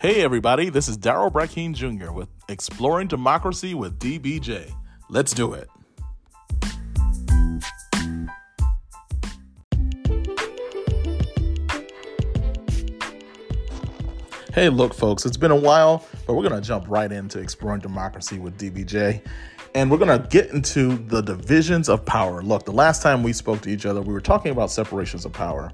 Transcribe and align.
Hey, 0.00 0.22
everybody, 0.22 0.70
this 0.70 0.86
is 0.86 0.96
Darryl 0.96 1.28
Brackeen 1.28 1.74
Jr. 1.74 2.12
with 2.12 2.28
Exploring 2.48 3.08
Democracy 3.08 3.74
with 3.74 3.98
DBJ. 3.98 4.72
Let's 5.10 5.32
do 5.32 5.54
it. 5.54 5.68
Hey, 14.54 14.68
look, 14.68 14.94
folks, 14.94 15.26
it's 15.26 15.36
been 15.36 15.50
a 15.50 15.56
while, 15.56 16.06
but 16.28 16.34
we're 16.34 16.48
going 16.48 16.62
to 16.62 16.64
jump 16.64 16.84
right 16.86 17.10
into 17.10 17.40
Exploring 17.40 17.80
Democracy 17.80 18.38
with 18.38 18.56
DBJ. 18.56 19.20
And 19.74 19.90
we're 19.90 19.98
going 19.98 20.16
to 20.16 20.28
get 20.28 20.50
into 20.50 20.96
the 21.08 21.22
divisions 21.22 21.88
of 21.88 22.06
power. 22.06 22.40
Look, 22.40 22.64
the 22.64 22.70
last 22.70 23.02
time 23.02 23.24
we 23.24 23.32
spoke 23.32 23.62
to 23.62 23.68
each 23.68 23.84
other, 23.84 24.00
we 24.00 24.12
were 24.12 24.20
talking 24.20 24.52
about 24.52 24.70
separations 24.70 25.24
of 25.24 25.32
power 25.32 25.72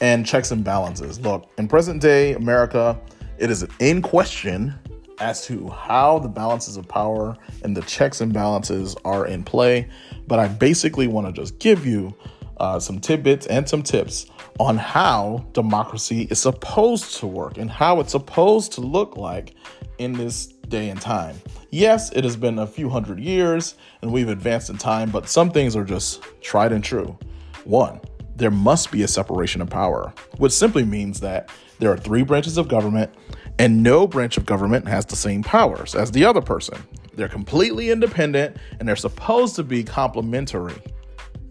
and 0.00 0.24
checks 0.24 0.52
and 0.52 0.62
balances. 0.62 1.18
Look, 1.18 1.50
in 1.58 1.66
present 1.66 2.00
day 2.00 2.34
America, 2.34 3.00
it 3.38 3.50
is 3.50 3.66
in 3.80 4.02
question 4.02 4.74
as 5.20 5.46
to 5.46 5.68
how 5.68 6.18
the 6.18 6.28
balances 6.28 6.76
of 6.76 6.88
power 6.88 7.36
and 7.62 7.76
the 7.76 7.82
checks 7.82 8.20
and 8.20 8.32
balances 8.32 8.96
are 9.04 9.26
in 9.26 9.44
play. 9.44 9.88
But 10.26 10.38
I 10.38 10.48
basically 10.48 11.06
want 11.06 11.26
to 11.26 11.32
just 11.32 11.58
give 11.58 11.86
you 11.86 12.14
uh, 12.58 12.78
some 12.78 13.00
tidbits 13.00 13.46
and 13.46 13.68
some 13.68 13.82
tips 13.82 14.26
on 14.58 14.76
how 14.76 15.44
democracy 15.52 16.28
is 16.30 16.40
supposed 16.40 17.16
to 17.16 17.26
work 17.26 17.58
and 17.58 17.70
how 17.70 18.00
it's 18.00 18.12
supposed 18.12 18.72
to 18.72 18.80
look 18.80 19.16
like 19.16 19.54
in 19.98 20.12
this 20.12 20.46
day 20.46 20.88
and 20.88 21.00
time. 21.00 21.40
Yes, 21.70 22.12
it 22.12 22.24
has 22.24 22.36
been 22.36 22.60
a 22.60 22.66
few 22.66 22.88
hundred 22.88 23.18
years 23.18 23.74
and 24.02 24.12
we've 24.12 24.28
advanced 24.28 24.70
in 24.70 24.78
time, 24.78 25.10
but 25.10 25.28
some 25.28 25.50
things 25.50 25.76
are 25.76 25.84
just 25.84 26.22
tried 26.40 26.72
and 26.72 26.82
true. 26.82 27.18
One, 27.64 28.00
there 28.36 28.50
must 28.50 28.90
be 28.90 29.02
a 29.02 29.08
separation 29.08 29.60
of 29.60 29.70
power, 29.70 30.12
which 30.38 30.52
simply 30.52 30.84
means 30.84 31.20
that 31.20 31.50
there 31.84 31.92
are 31.92 31.98
three 31.98 32.22
branches 32.22 32.56
of 32.56 32.66
government 32.66 33.12
and 33.58 33.82
no 33.82 34.06
branch 34.06 34.36
of 34.36 34.46
government 34.46 34.88
has 34.88 35.04
the 35.04 35.16
same 35.16 35.42
powers 35.42 35.94
as 35.94 36.10
the 36.10 36.24
other 36.24 36.40
person. 36.40 36.82
They're 37.12 37.28
completely 37.28 37.90
independent 37.90 38.56
and 38.78 38.88
they're 38.88 38.96
supposed 38.96 39.54
to 39.56 39.62
be 39.62 39.84
complementary. 39.84 40.80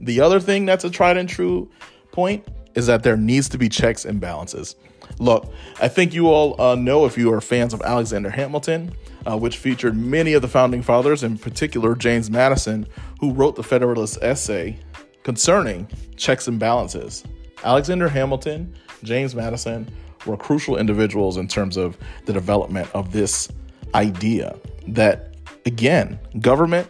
The 0.02 0.20
other 0.20 0.40
thing 0.40 0.66
that's 0.66 0.84
a 0.84 0.90
tried 0.90 1.17
and 1.17 1.30
true 1.30 1.70
point 2.12 2.45
is 2.73 2.88
that 2.88 3.03
there 3.03 3.16
needs 3.16 3.48
to 3.50 3.58
be 3.59 3.70
checks 3.70 4.06
and 4.06 4.20
balances. 4.20 4.75
Look, 5.20 5.53
I 5.80 5.88
think 5.88 6.14
you 6.14 6.30
all 6.30 6.59
uh, 6.59 6.75
know 6.75 7.06
if 7.06 7.16
you 7.18 7.31
are 7.31 7.40
fans 7.40 7.73
of 7.73 7.81
Alexander 7.84 8.31
Hamilton, 8.31 8.92
uh, 9.28 9.38
which 9.38 9.58
featured 9.58 9.95
many 9.95 10.34
of 10.34 10.42
the 10.42 10.47
founding 10.47 10.81
fathers, 10.81 11.23
in 11.23 11.38
particular 11.38 11.94
James 11.95 12.31
Madison, 12.31 12.88
who 13.20 13.31
wrote 13.31 13.56
the 13.56 13.64
Federalist 13.64 14.18
essay 14.23 14.80
concerning 15.22 15.88
checks 16.18 16.47
and 16.47 16.59
balances. 16.59 17.23
Alexander 17.64 18.09
Hamilton, 18.09 18.75
James 19.03 19.36
Madison 19.36 19.88
were 20.25 20.38
crucial 20.38 20.77
individuals 20.77 21.38
in 21.38 21.47
terms 21.47 21.77
of 21.77 21.97
the 22.25 22.33
development 22.33 22.89
of 22.93 23.11
this 23.11 23.49
idea 23.95 24.55
that, 24.88 25.35
again, 25.66 26.19
government 26.39 26.88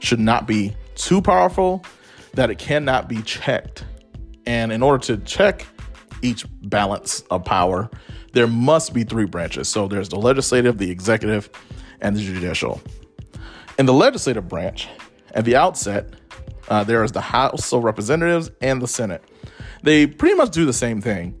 should 0.00 0.20
not 0.20 0.46
be 0.46 0.74
too 0.94 1.20
powerful, 1.20 1.84
that 2.34 2.50
it 2.50 2.58
cannot 2.58 3.08
be 3.08 3.22
checked. 3.22 3.84
And 4.46 4.72
in 4.72 4.82
order 4.82 4.98
to 5.06 5.16
check 5.18 5.66
each 6.22 6.44
balance 6.62 7.22
of 7.30 7.44
power, 7.44 7.90
there 8.32 8.46
must 8.46 8.92
be 8.92 9.04
three 9.04 9.24
branches. 9.24 9.68
So 9.68 9.88
there's 9.88 10.08
the 10.08 10.18
legislative, 10.18 10.78
the 10.78 10.90
executive, 10.90 11.48
and 12.00 12.16
the 12.16 12.20
judicial. 12.20 12.80
In 13.78 13.86
the 13.86 13.92
legislative 13.92 14.48
branch, 14.48 14.88
at 15.34 15.44
the 15.44 15.56
outset, 15.56 16.14
uh, 16.68 16.84
there 16.84 17.04
is 17.04 17.12
the 17.12 17.20
House 17.20 17.72
of 17.72 17.84
Representatives 17.84 18.50
and 18.60 18.80
the 18.80 18.88
Senate. 18.88 19.22
They 19.82 20.06
pretty 20.06 20.34
much 20.34 20.50
do 20.50 20.64
the 20.64 20.72
same 20.72 21.00
thing, 21.00 21.38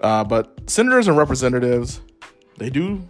uh, 0.00 0.24
but 0.24 0.57
senators 0.68 1.08
and 1.08 1.16
representatives 1.16 2.00
they 2.58 2.70
do 2.70 3.06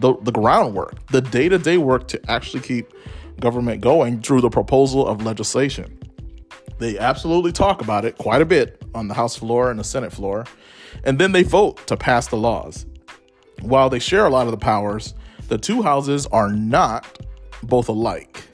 the, 0.00 0.16
the 0.22 0.32
groundwork, 0.32 1.06
the 1.08 1.20
day 1.20 1.48
to 1.48 1.58
day 1.58 1.78
work 1.78 2.08
to 2.08 2.30
actually 2.30 2.60
keep 2.60 2.92
government 3.40 3.80
going 3.80 4.20
through 4.20 4.40
the 4.40 4.50
proposal 4.50 5.06
of 5.06 5.24
legislation. 5.24 5.98
They 6.78 6.98
absolutely 6.98 7.52
talk 7.52 7.80
about 7.80 8.04
it 8.04 8.18
quite 8.18 8.42
a 8.42 8.44
bit 8.44 8.82
on 8.94 9.08
the 9.08 9.14
House 9.14 9.36
floor 9.36 9.70
and 9.70 9.78
the 9.78 9.84
Senate 9.84 10.12
floor, 10.12 10.44
and 11.04 11.18
then 11.18 11.32
they 11.32 11.42
vote 11.42 11.86
to 11.86 11.96
pass 11.96 12.28
the 12.28 12.36
laws. 12.36 12.86
While 13.60 13.90
they 13.90 13.98
share 13.98 14.26
a 14.26 14.30
lot 14.30 14.46
of 14.46 14.52
the 14.52 14.58
powers, 14.58 15.14
the 15.48 15.58
two 15.58 15.82
houses 15.82 16.26
are 16.26 16.52
not 16.52 17.06
both 17.62 17.88
alike 17.88 18.48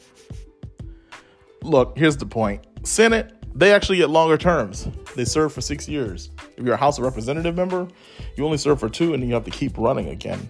look, 1.64 1.97
here's 1.98 2.16
the 2.16 2.26
point. 2.26 2.64
Senate, 2.84 3.32
they 3.54 3.72
actually 3.72 3.98
get 3.98 4.10
longer 4.10 4.37
terms. 4.37 4.88
They 5.16 5.25
serve 5.25 5.53
for 5.53 5.60
six 5.60 5.88
years. 5.88 6.31
If 6.56 6.65
you're 6.65 6.75
a 6.75 6.78
House 6.78 6.98
of 6.98 7.04
Representative 7.04 7.56
member, 7.56 7.88
you 8.37 8.44
only 8.44 8.59
serve 8.59 8.81
for 8.81 8.88
two 8.88 9.15
and 9.15 9.22
then 9.22 9.28
you 9.28 9.34
have 9.34 9.44
to 9.44 9.50
keep 9.50 9.76
running 9.76 10.09
again. 10.09 10.48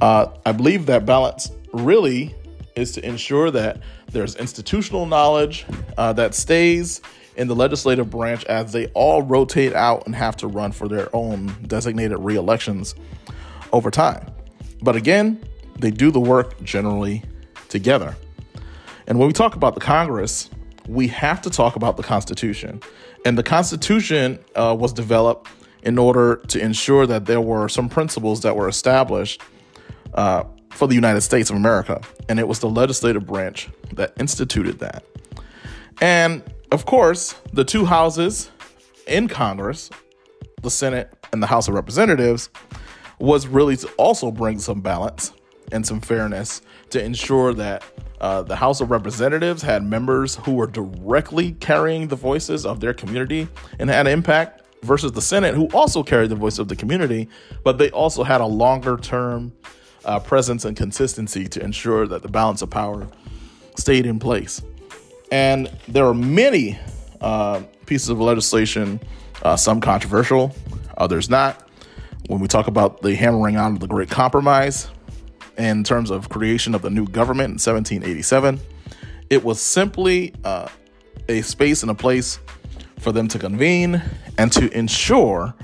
Uh, 0.00 0.28
I 0.46 0.52
believe 0.52 0.86
that 0.86 1.06
balance 1.06 1.50
really 1.72 2.34
is 2.76 2.92
to 2.92 3.04
ensure 3.04 3.50
that 3.50 3.80
there's 4.10 4.36
institutional 4.36 5.06
knowledge 5.06 5.66
uh, 5.96 6.12
that 6.14 6.34
stays 6.34 7.00
in 7.36 7.46
the 7.48 7.54
legislative 7.54 8.10
branch 8.10 8.44
as 8.46 8.72
they 8.72 8.86
all 8.88 9.22
rotate 9.22 9.74
out 9.74 10.06
and 10.06 10.14
have 10.14 10.36
to 10.36 10.46
run 10.46 10.72
for 10.72 10.88
their 10.88 11.14
own 11.14 11.46
designated 11.66 12.18
re-elections 12.18 12.94
over 13.72 13.90
time. 13.90 14.26
But 14.82 14.96
again, 14.96 15.42
they 15.78 15.90
do 15.90 16.10
the 16.10 16.20
work 16.20 16.60
generally 16.62 17.22
together. 17.68 18.16
And 19.06 19.18
when 19.18 19.28
we 19.28 19.32
talk 19.32 19.54
about 19.54 19.74
the 19.74 19.80
Congress, 19.80 20.50
we 20.88 21.08
have 21.08 21.42
to 21.42 21.50
talk 21.50 21.76
about 21.76 21.96
the 21.96 22.02
Constitution. 22.02 22.80
And 23.24 23.36
the 23.36 23.42
Constitution 23.42 24.38
uh, 24.56 24.74
was 24.78 24.92
developed 24.92 25.48
in 25.82 25.98
order 25.98 26.36
to 26.48 26.60
ensure 26.60 27.06
that 27.06 27.26
there 27.26 27.40
were 27.40 27.68
some 27.68 27.88
principles 27.88 28.40
that 28.40 28.56
were 28.56 28.68
established 28.68 29.42
uh, 30.14 30.44
for 30.70 30.88
the 30.88 30.94
United 30.94 31.20
States 31.20 31.50
of 31.50 31.56
America. 31.56 32.00
And 32.28 32.40
it 32.40 32.48
was 32.48 32.58
the 32.60 32.68
legislative 32.68 33.26
branch 33.26 33.68
that 33.92 34.12
instituted 34.18 34.78
that. 34.80 35.04
And 36.00 36.42
of 36.72 36.86
course, 36.86 37.34
the 37.52 37.64
two 37.64 37.84
houses 37.84 38.50
in 39.06 39.28
Congress, 39.28 39.90
the 40.62 40.70
Senate 40.70 41.12
and 41.32 41.42
the 41.42 41.46
House 41.46 41.68
of 41.68 41.74
Representatives, 41.74 42.50
was 43.18 43.46
really 43.46 43.76
to 43.76 43.88
also 43.92 44.30
bring 44.30 44.58
some 44.58 44.80
balance 44.80 45.32
and 45.72 45.86
some 45.86 46.00
fairness 46.00 46.62
to 46.90 47.02
ensure 47.02 47.52
that 47.54 47.82
uh, 48.20 48.42
the 48.42 48.56
House 48.56 48.80
of 48.80 48.90
Representatives 48.90 49.62
had 49.62 49.82
members 49.82 50.36
who 50.36 50.52
were 50.52 50.66
directly 50.66 51.52
carrying 51.52 52.08
the 52.08 52.16
voices 52.16 52.66
of 52.66 52.80
their 52.80 52.94
community 52.94 53.48
and 53.78 53.88
had 53.88 54.06
impact, 54.06 54.62
versus 54.82 55.12
the 55.12 55.22
Senate, 55.22 55.54
who 55.54 55.66
also 55.68 56.02
carried 56.02 56.30
the 56.30 56.36
voice 56.36 56.58
of 56.58 56.68
the 56.68 56.76
community, 56.76 57.28
but 57.64 57.78
they 57.78 57.90
also 57.90 58.22
had 58.22 58.40
a 58.40 58.46
longer 58.46 58.96
term 58.96 59.52
uh, 60.04 60.18
presence 60.20 60.64
and 60.64 60.76
consistency 60.76 61.46
to 61.48 61.62
ensure 61.62 62.06
that 62.06 62.22
the 62.22 62.28
balance 62.28 62.62
of 62.62 62.70
power 62.70 63.08
stayed 63.76 64.06
in 64.06 64.18
place. 64.18 64.62
And 65.30 65.70
there 65.88 66.06
are 66.06 66.14
many 66.14 66.78
uh, 67.20 67.62
pieces 67.86 68.08
of 68.08 68.20
legislation, 68.20 69.00
uh, 69.42 69.56
some 69.56 69.80
controversial, 69.80 70.54
others 70.96 71.28
not. 71.28 71.68
When 72.28 72.40
we 72.40 72.48
talk 72.48 72.66
about 72.66 73.02
the 73.02 73.14
hammering 73.14 73.56
out 73.56 73.72
of 73.72 73.80
the 73.80 73.86
Great 73.86 74.10
Compromise, 74.10 74.88
in 75.58 75.84
terms 75.84 76.10
of 76.10 76.28
creation 76.28 76.74
of 76.74 76.82
the 76.82 76.90
new 76.90 77.06
government 77.06 77.48
in 77.48 77.74
1787. 77.74 78.60
It 79.28 79.44
was 79.44 79.60
simply 79.60 80.34
uh, 80.44 80.68
a 81.28 81.42
space 81.42 81.82
and 81.82 81.90
a 81.90 81.94
place 81.94 82.38
for 83.00 83.12
them 83.12 83.28
to 83.28 83.38
convene 83.38 84.02
and 84.38 84.50
to 84.52 84.72
ensure 84.76 85.54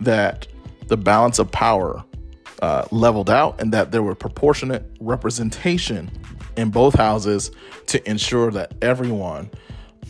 that 0.00 0.46
the 0.86 0.96
balance 0.96 1.38
of 1.38 1.50
power 1.50 2.04
uh, 2.62 2.86
leveled 2.90 3.30
out 3.30 3.60
and 3.60 3.72
that 3.72 3.90
there 3.90 4.02
were 4.02 4.14
proportionate 4.14 4.84
representation 5.00 6.10
in 6.56 6.70
both 6.70 6.94
houses 6.94 7.50
to 7.86 8.08
ensure 8.08 8.50
that 8.50 8.72
everyone 8.82 9.50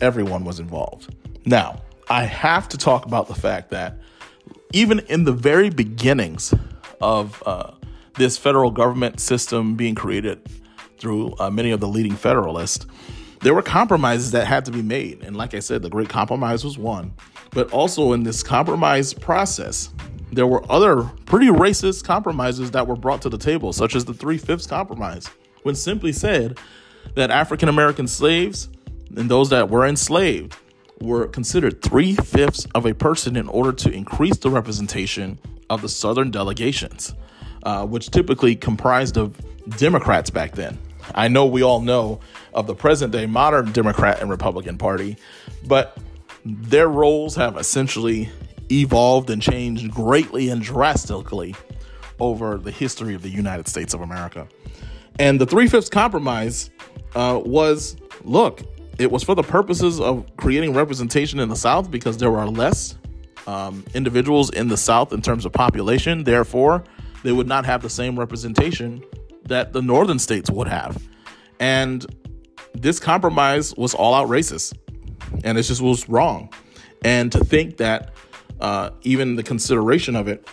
everyone 0.01 0.45
was 0.45 0.59
involved. 0.59 1.13
Now, 1.45 1.81
I 2.09 2.23
have 2.23 2.69
to 2.69 2.77
talk 2.77 3.05
about 3.05 3.27
the 3.27 3.35
fact 3.35 3.69
that 3.71 3.97
even 4.71 4.99
in 5.09 5.25
the 5.25 5.33
very 5.33 5.69
beginnings 5.69 6.53
of 7.01 7.43
uh, 7.45 7.71
this 8.19 8.37
federal 8.37 8.69
government 8.69 9.19
system 9.19 9.75
being 9.75 9.95
created 9.95 10.47
through 10.99 11.33
uh, 11.39 11.49
many 11.49 11.71
of 11.71 11.79
the 11.79 11.87
leading 11.87 12.15
Federalists, 12.15 12.85
there 13.41 13.53
were 13.53 13.61
compromises 13.61 14.31
that 14.31 14.45
had 14.45 14.65
to 14.65 14.71
be 14.71 14.81
made. 14.81 15.23
And 15.23 15.35
like 15.35 15.53
I 15.53 15.59
said, 15.59 15.81
the 15.81 15.89
Great 15.89 16.09
Compromise 16.09 16.63
was 16.63 16.77
one. 16.77 17.13
But 17.51 17.71
also 17.71 18.11
in 18.11 18.23
this 18.23 18.43
compromise 18.43 19.13
process, 19.13 19.89
there 20.31 20.45
were 20.45 20.69
other 20.69 21.03
pretty 21.25 21.47
racist 21.47 22.03
compromises 22.03 22.71
that 22.71 22.85
were 22.85 22.97
brought 22.97 23.21
to 23.23 23.29
the 23.29 23.37
table, 23.37 23.71
such 23.71 23.95
as 23.95 24.05
the 24.05 24.13
Three 24.13 24.37
Fifths 24.37 24.67
Compromise, 24.67 25.27
when 25.63 25.73
simply 25.73 26.11
said 26.11 26.59
that 27.15 27.31
African 27.31 27.69
American 27.69 28.07
slaves 28.07 28.69
and 29.15 29.31
those 29.31 29.49
that 29.49 29.69
were 29.69 29.87
enslaved 29.87 30.57
were 31.01 31.27
considered 31.27 31.81
three 31.81 32.13
fifths 32.13 32.67
of 32.75 32.85
a 32.85 32.93
person 32.93 33.37
in 33.37 33.47
order 33.47 33.71
to 33.71 33.89
increase 33.89 34.37
the 34.37 34.49
representation 34.49 35.39
of 35.69 35.81
the 35.81 35.89
Southern 35.89 36.29
delegations 36.29 37.15
uh, 37.63 37.85
which 37.85 38.11
typically 38.11 38.55
comprised 38.55 39.17
of 39.17 39.35
Democrats 39.77 40.29
back 40.29 40.53
then. 40.53 40.77
I 41.15 41.27
know 41.27 41.45
we 41.45 41.63
all 41.63 41.81
know 41.81 42.19
of 42.53 42.67
the 42.67 42.75
present 42.75 43.11
day 43.11 43.25
modern 43.25 43.71
Democrat 43.71 44.21
and 44.21 44.29
Republican 44.29 44.77
Party, 44.77 45.17
but 45.65 45.97
their 46.45 46.87
roles 46.87 47.35
have 47.35 47.57
essentially 47.57 48.29
evolved 48.71 49.29
and 49.29 49.41
changed 49.41 49.91
greatly 49.91 50.49
and 50.49 50.61
drastically 50.61 51.55
over 52.19 52.57
the 52.57 52.71
history 52.71 53.15
of 53.15 53.21
the 53.21 53.29
United 53.29 53.67
States 53.67 53.93
of 53.93 54.01
America. 54.01 54.47
And 55.17 55.39
the 55.39 55.45
Three 55.45 55.67
Fifths 55.67 55.89
Compromise 55.89 56.69
uh, 57.15 57.41
was 57.43 57.97
look, 58.23 58.61
it 58.97 59.11
was 59.11 59.23
for 59.23 59.35
the 59.35 59.43
purposes 59.43 59.99
of 59.99 60.25
creating 60.37 60.73
representation 60.73 61.39
in 61.39 61.49
the 61.49 61.55
South 61.55 61.89
because 61.89 62.17
there 62.17 62.29
were 62.31 62.45
less 62.45 62.97
um, 63.47 63.83
individuals 63.93 64.49
in 64.51 64.67
the 64.67 64.77
South 64.77 65.13
in 65.13 65.21
terms 65.21 65.45
of 65.45 65.53
population. 65.53 66.23
Therefore, 66.23 66.83
they 67.23 67.31
would 67.31 67.47
not 67.47 67.65
have 67.65 67.81
the 67.81 67.89
same 67.89 68.17
representation 68.17 69.03
that 69.43 69.73
the 69.73 69.81
northern 69.81 70.19
states 70.19 70.49
would 70.49 70.67
have. 70.67 71.01
And 71.59 72.05
this 72.73 72.99
compromise 72.99 73.75
was 73.75 73.93
all 73.93 74.13
out 74.13 74.29
racist. 74.29 74.77
And 75.43 75.57
it 75.57 75.63
just 75.63 75.81
was 75.81 76.07
wrong. 76.07 76.53
And 77.03 77.31
to 77.31 77.43
think 77.43 77.77
that 77.77 78.13
uh, 78.59 78.91
even 79.03 79.35
the 79.35 79.43
consideration 79.43 80.15
of 80.15 80.27
it 80.27 80.47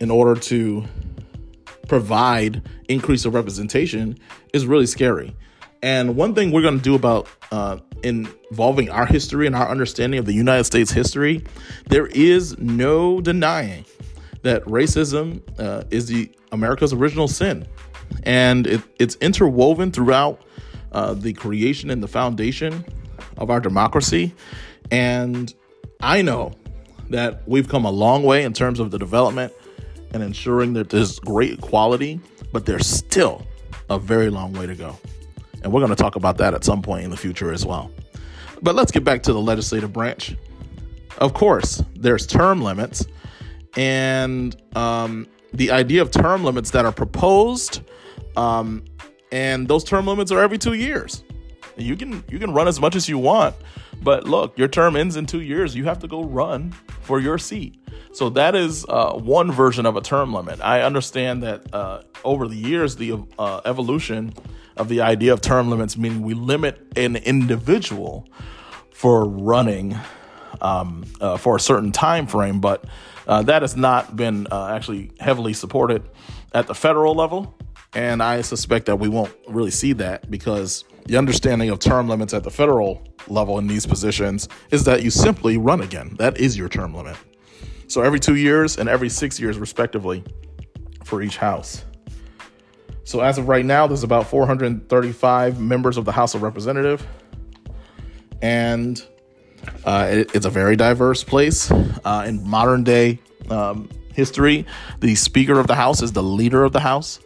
in 0.00 0.10
order 0.10 0.38
to 0.38 0.84
provide 1.88 2.62
increase 2.88 3.24
of 3.24 3.34
representation 3.34 4.18
is 4.52 4.66
really 4.66 4.86
scary. 4.86 5.34
And 5.82 6.16
one 6.16 6.34
thing 6.34 6.52
we're 6.52 6.62
going 6.62 6.78
to 6.78 6.82
do 6.82 6.94
about 6.94 7.28
uh, 7.52 7.78
involving 8.02 8.90
our 8.90 9.06
history 9.06 9.46
and 9.46 9.54
our 9.54 9.68
understanding 9.68 10.18
of 10.18 10.26
the 10.26 10.32
United 10.32 10.64
States 10.64 10.90
history, 10.90 11.44
there 11.88 12.06
is 12.06 12.58
no 12.58 13.20
denying 13.20 13.84
that 14.46 14.64
racism 14.64 15.42
uh, 15.58 15.84
is 15.90 16.06
the 16.06 16.30
America's 16.52 16.92
original 16.92 17.28
sin, 17.28 17.66
and 18.22 18.66
it, 18.66 18.80
it's 18.98 19.16
interwoven 19.16 19.90
throughout 19.90 20.42
uh, 20.92 21.14
the 21.14 21.32
creation 21.32 21.90
and 21.90 22.02
the 22.02 22.08
foundation 22.08 22.84
of 23.38 23.50
our 23.50 23.60
democracy. 23.60 24.34
And 24.90 25.52
I 26.00 26.22
know 26.22 26.54
that 27.10 27.42
we've 27.46 27.68
come 27.68 27.84
a 27.84 27.90
long 27.90 28.22
way 28.22 28.44
in 28.44 28.52
terms 28.52 28.80
of 28.80 28.90
the 28.90 28.98
development 28.98 29.52
and 30.12 30.22
ensuring 30.22 30.74
that 30.74 30.90
there's 30.90 31.18
great 31.18 31.54
equality, 31.54 32.20
but 32.52 32.66
there's 32.66 32.86
still 32.86 33.44
a 33.90 33.98
very 33.98 34.30
long 34.30 34.52
way 34.52 34.66
to 34.66 34.74
go. 34.74 34.96
And 35.62 35.72
we're 35.72 35.80
going 35.80 35.90
to 35.90 36.00
talk 36.00 36.14
about 36.14 36.38
that 36.38 36.54
at 36.54 36.64
some 36.64 36.82
point 36.82 37.04
in 37.04 37.10
the 37.10 37.16
future 37.16 37.52
as 37.52 37.66
well. 37.66 37.90
But 38.62 38.76
let's 38.76 38.92
get 38.92 39.04
back 39.04 39.22
to 39.24 39.32
the 39.32 39.40
legislative 39.40 39.92
branch. 39.92 40.36
Of 41.18 41.34
course, 41.34 41.82
there's 41.94 42.26
term 42.26 42.62
limits, 42.62 43.06
and 43.76 44.56
um, 44.76 45.26
the 45.52 45.70
idea 45.70 46.02
of 46.02 46.10
term 46.10 46.44
limits 46.44 46.70
that 46.70 46.84
are 46.84 46.92
proposed, 46.92 47.82
um, 48.36 48.84
and 49.32 49.68
those 49.68 49.84
term 49.84 50.06
limits 50.06 50.32
are 50.32 50.40
every 50.40 50.58
two 50.58 50.74
years. 50.74 51.24
You 51.76 51.96
can 51.96 52.24
you 52.28 52.38
can 52.38 52.52
run 52.54 52.68
as 52.68 52.80
much 52.80 52.96
as 52.96 53.08
you 53.08 53.18
want, 53.18 53.54
but 54.02 54.24
look, 54.24 54.58
your 54.58 54.68
term 54.68 54.96
ends 54.96 55.16
in 55.16 55.26
two 55.26 55.42
years. 55.42 55.74
You 55.76 55.84
have 55.84 55.98
to 56.00 56.08
go 56.08 56.24
run 56.24 56.72
for 57.02 57.20
your 57.20 57.38
seat. 57.38 57.78
So 58.12 58.30
that 58.30 58.54
is 58.54 58.86
uh, 58.88 59.12
one 59.12 59.52
version 59.52 59.84
of 59.84 59.96
a 59.96 60.00
term 60.00 60.32
limit. 60.32 60.60
I 60.62 60.80
understand 60.82 61.42
that 61.42 61.74
uh, 61.74 62.02
over 62.24 62.48
the 62.48 62.56
years, 62.56 62.96
the 62.96 63.22
uh, 63.38 63.60
evolution 63.66 64.32
of 64.78 64.88
the 64.88 65.02
idea 65.02 65.32
of 65.34 65.42
term 65.42 65.68
limits, 65.68 65.98
meaning 65.98 66.22
we 66.22 66.32
limit 66.32 66.80
an 66.96 67.16
individual 67.16 68.26
for 68.90 69.28
running 69.28 69.98
um, 70.60 71.04
uh, 71.20 71.36
for 71.36 71.56
a 71.56 71.60
certain 71.60 71.92
time 71.92 72.26
frame, 72.26 72.60
but 72.60 72.84
uh, 73.26 73.42
that 73.42 73.62
has 73.62 73.76
not 73.76 74.16
been 74.16 74.46
uh, 74.50 74.68
actually 74.68 75.10
heavily 75.18 75.52
supported 75.52 76.02
at 76.52 76.66
the 76.66 76.74
federal 76.74 77.14
level. 77.14 77.56
And 77.94 78.22
I 78.22 78.42
suspect 78.42 78.86
that 78.86 78.96
we 78.96 79.08
won't 79.08 79.32
really 79.48 79.70
see 79.70 79.92
that 79.94 80.30
because 80.30 80.84
the 81.06 81.16
understanding 81.16 81.70
of 81.70 81.78
term 81.78 82.08
limits 82.08 82.34
at 82.34 82.44
the 82.44 82.50
federal 82.50 83.06
level 83.28 83.58
in 83.58 83.66
these 83.66 83.86
positions 83.86 84.48
is 84.70 84.84
that 84.84 85.02
you 85.02 85.10
simply 85.10 85.56
run 85.56 85.80
again. 85.80 86.14
That 86.18 86.38
is 86.38 86.56
your 86.56 86.68
term 86.68 86.94
limit. 86.94 87.16
So 87.88 88.02
every 88.02 88.20
two 88.20 88.36
years 88.36 88.78
and 88.78 88.88
every 88.88 89.08
six 89.08 89.38
years, 89.38 89.58
respectively, 89.58 90.24
for 91.04 91.22
each 91.22 91.36
house. 91.36 91.84
So 93.04 93.20
as 93.20 93.38
of 93.38 93.46
right 93.46 93.64
now, 93.64 93.86
there's 93.86 94.02
about 94.02 94.26
435 94.26 95.60
members 95.60 95.96
of 95.96 96.04
the 96.04 96.10
House 96.10 96.34
of 96.34 96.42
Representative, 96.42 97.06
and 98.42 99.04
uh, 99.84 100.08
it, 100.10 100.34
it's 100.34 100.46
a 100.46 100.50
very 100.50 100.76
diverse 100.76 101.24
place. 101.24 101.70
Uh, 101.70 102.24
in 102.26 102.46
modern 102.48 102.84
day 102.84 103.18
um, 103.50 103.88
history, 104.12 104.66
the 105.00 105.14
Speaker 105.14 105.58
of 105.58 105.66
the 105.66 105.74
House 105.74 106.02
is 106.02 106.12
the 106.12 106.22
leader 106.22 106.64
of 106.64 106.72
the 106.72 106.80
House, 106.80 107.20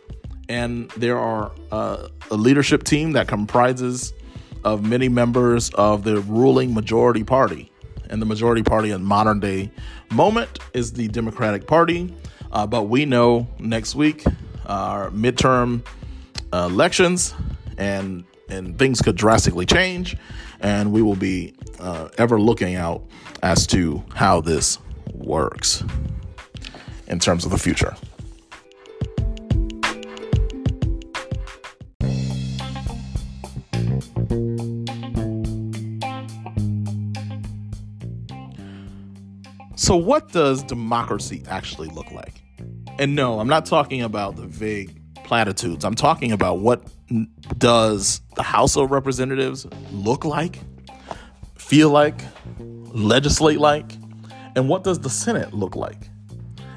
and 0.49 0.91
there 0.93 1.19
are 1.19 1.53
uh, 1.71 2.09
a 2.31 2.37
leadership 2.37 2.85
team 2.85 3.13
that 3.13 3.29
comprises 3.29 4.13
of 4.65 4.85
many 4.85 5.09
members 5.09 5.71
of 5.75 6.05
the 6.05 6.21
ruling 6.23 6.75
majority 6.75 7.25
party. 7.25 7.71
And 8.11 8.21
the 8.21 8.27
majority 8.27 8.63
party 8.63 8.91
in 8.91 9.05
modern 9.05 9.39
day 9.41 9.71
moment 10.11 10.59
is 10.75 10.93
the 10.93 11.09
Democratic 11.09 11.67
Party. 11.67 12.13
Uh, 12.53 12.67
but 12.67 12.85
we 12.85 13.05
know 13.05 13.47
next 13.61 13.95
week 13.95 14.25
our 14.67 15.11
midterm 15.11 15.87
uh, 16.53 16.69
elections, 16.71 17.35
and 17.79 18.25
and 18.49 18.77
things 18.79 19.01
could 19.01 19.17
drastically 19.17 19.65
change, 19.65 20.17
and 20.61 20.93
we 20.93 21.03
will 21.03 21.15
be 21.15 21.55
uh, 21.81 22.09
ever 22.19 22.41
looking 22.41 22.77
out 22.77 23.05
as 23.43 23.67
to 23.69 24.03
how 24.15 24.41
this 24.41 24.79
works 25.15 25.83
in 27.07 27.19
terms 27.19 27.45
of 27.45 27.51
the 27.51 27.59
future. 27.59 27.95
So, 39.77 39.97
what 39.97 40.31
does 40.31 40.63
democracy 40.63 41.43
actually 41.49 41.89
look 41.89 42.13
like? 42.13 42.43
And 43.01 43.17
no, 43.17 43.41
I'm 43.41 43.49
not 43.49 43.67
talking 43.67 44.03
about 44.03 44.37
the 44.37 44.47
vague 44.47 45.01
platitudes. 45.25 45.85
I'm 45.85 45.95
talking 45.95 46.31
about 46.33 46.59
what 46.59 46.85
does 47.59 48.21
the 48.37 48.43
House 48.43 48.77
of 48.77 48.91
Representatives 48.91 49.67
look 49.91 50.25
like, 50.25 50.61
feel 51.71 51.89
like, 51.89 52.21
legislate 52.59 53.61
like, 53.61 53.93
and 54.57 54.69
what 54.69 54.83
does 54.83 54.99
the 54.99 55.09
Senate 55.09 55.55
look 55.55 55.77
like 55.77 56.11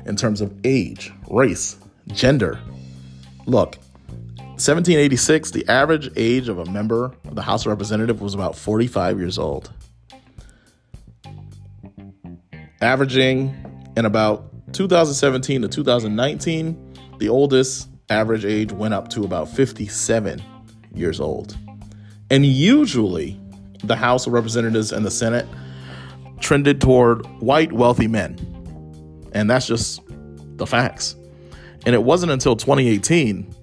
in 0.06 0.16
terms 0.16 0.40
of 0.40 0.54
age, 0.63 1.12
race, 1.31 1.78
gender? 2.10 2.60
Look, 3.48 3.78
1786, 4.38 5.50
the 5.50 5.68
average 5.68 6.12
age 6.16 6.48
of 6.48 6.60
a 6.60 6.66
member 6.66 7.06
of 7.25 7.34
the 7.34 7.42
House 7.42 7.66
of 7.66 7.72
Representatives 7.72 8.22
was 8.22 8.36
about 8.36 8.56
45 8.56 9.18
years 9.18 9.40
old. 9.40 9.74
Averaging 12.79 13.51
in 13.98 14.06
about 14.06 14.46
2017 14.74 15.63
to 15.63 15.67
2019, 15.70 16.94
the 17.17 17.29
oldest 17.29 17.89
average 18.12 18.46
age 18.46 18.72
went 18.72 18.94
up 18.94 19.08
to 19.10 19.24
about 19.24 19.50
57 19.50 20.39
years 20.94 21.20
old. 21.20 21.58
And 22.29 22.46
usually, 22.46 23.39
the 23.84 23.96
House 23.96 24.28
of 24.28 24.34
Representatives 24.34 24.92
and 24.92 25.06
the 25.06 25.12
Senate 25.12 25.48
trended 26.40 26.82
toward 26.82 27.25
white, 27.42 27.72
wealthy 27.72 28.08
men. 28.08 28.38
And 29.34 29.50
that's 29.50 29.66
just 29.66 30.02
the 30.58 30.68
facts. 30.68 31.16
And 31.86 31.96
it 31.96 32.04
wasn't 32.04 32.32
until 32.32 32.56
2018, 32.56 33.54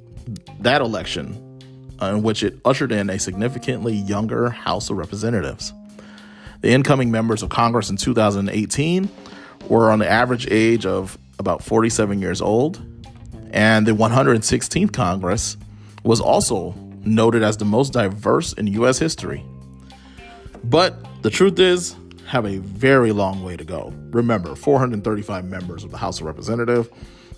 that 0.60 0.80
election, 0.80 1.58
uh, 2.02 2.06
in 2.06 2.22
which 2.22 2.42
it 2.42 2.58
ushered 2.64 2.92
in 2.92 3.08
a 3.10 3.18
significantly 3.18 3.94
younger 3.94 4.50
House 4.50 4.90
of 4.90 4.96
Representatives. 4.96 5.72
The 6.60 6.70
incoming 6.70 7.10
members 7.10 7.42
of 7.42 7.48
Congress 7.48 7.88
in 7.88 7.96
2018 7.96 9.08
were 9.68 9.90
on 9.90 9.98
the 9.98 10.08
average 10.08 10.46
age 10.50 10.84
of 10.84 11.16
about 11.38 11.62
47 11.62 12.20
years 12.20 12.42
old. 12.42 12.84
And 13.52 13.86
the 13.86 13.92
116th 13.92 14.92
Congress 14.92 15.56
was 16.04 16.20
also 16.20 16.74
noted 17.02 17.42
as 17.42 17.56
the 17.56 17.64
most 17.64 17.92
diverse 17.92 18.52
in 18.52 18.66
U.S. 18.68 18.98
history. 18.98 19.44
But 20.64 21.22
the 21.22 21.30
truth 21.30 21.58
is, 21.58 21.96
have 22.26 22.46
a 22.46 22.58
very 22.58 23.10
long 23.10 23.42
way 23.42 23.56
to 23.56 23.64
go. 23.64 23.92
Remember, 24.10 24.54
435 24.54 25.44
members 25.44 25.82
of 25.82 25.90
the 25.90 25.96
House 25.96 26.20
of 26.20 26.26
Representatives. 26.26 26.88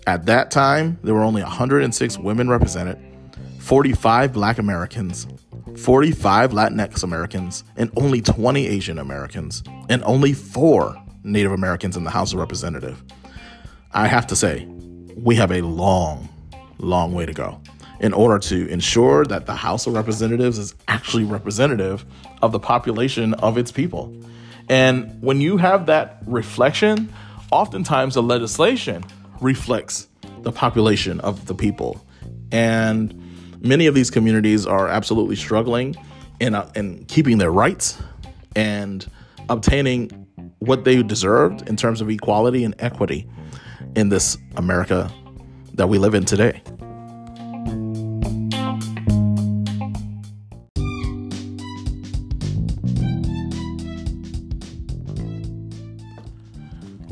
At 0.06 0.26
that 0.26 0.50
time, 0.50 0.98
there 1.02 1.14
were 1.14 1.22
only 1.22 1.42
106 1.42 2.18
women 2.18 2.50
represented, 2.50 2.98
45 3.60 4.32
black 4.34 4.58
Americans, 4.58 5.26
45 5.78 6.50
Latinx 6.50 7.02
Americans, 7.04 7.64
and 7.76 7.90
only 7.96 8.20
20 8.20 8.66
Asian 8.66 8.98
Americans, 8.98 9.62
and 9.88 10.02
only 10.04 10.32
four 10.34 11.00
Native 11.24 11.52
Americans 11.52 11.96
in 11.96 12.04
the 12.04 12.10
House 12.10 12.32
of 12.32 12.40
Representatives. 12.40 13.00
I 13.92 14.08
have 14.08 14.26
to 14.26 14.36
say, 14.36 14.66
we 15.16 15.36
have 15.36 15.52
a 15.52 15.62
long, 15.62 16.28
long 16.78 17.14
way 17.14 17.24
to 17.24 17.32
go 17.32 17.61
in 18.02 18.12
order 18.12 18.38
to 18.40 18.68
ensure 18.68 19.24
that 19.24 19.46
the 19.46 19.54
House 19.54 19.86
of 19.86 19.94
Representatives 19.94 20.58
is 20.58 20.74
actually 20.88 21.24
representative 21.24 22.04
of 22.42 22.50
the 22.50 22.58
population 22.58 23.32
of 23.34 23.56
its 23.56 23.70
people. 23.70 24.14
And 24.68 25.22
when 25.22 25.40
you 25.40 25.56
have 25.56 25.86
that 25.86 26.18
reflection, 26.26 27.12
oftentimes 27.52 28.14
the 28.14 28.22
legislation 28.22 29.04
reflects 29.40 30.08
the 30.40 30.50
population 30.50 31.20
of 31.20 31.46
the 31.46 31.54
people. 31.54 32.04
And 32.50 33.14
many 33.60 33.86
of 33.86 33.94
these 33.94 34.10
communities 34.10 34.66
are 34.66 34.88
absolutely 34.88 35.36
struggling 35.36 35.94
in, 36.40 36.54
uh, 36.56 36.70
in 36.74 37.04
keeping 37.04 37.38
their 37.38 37.52
rights 37.52 37.98
and 38.56 39.08
obtaining 39.48 40.10
what 40.58 40.84
they 40.84 41.02
deserved 41.02 41.68
in 41.68 41.76
terms 41.76 42.00
of 42.00 42.10
equality 42.10 42.64
and 42.64 42.74
equity 42.80 43.28
in 43.94 44.08
this 44.08 44.38
America 44.56 45.10
that 45.74 45.88
we 45.88 45.98
live 45.98 46.14
in 46.14 46.24
today. 46.24 46.62